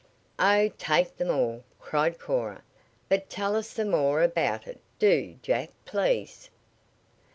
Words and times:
"Oh, 0.39 0.69
take 0.79 1.15
them 1.17 1.29
all!" 1.29 1.63
cried 1.79 2.17
Cora. 2.17 2.63
"But 3.07 3.29
tell 3.29 3.55
us 3.55 3.69
some 3.69 3.91
more 3.91 4.23
about 4.23 4.65
it; 4.65 4.79
do, 4.97 5.35
Jack, 5.43 5.69
please!" 5.85 6.49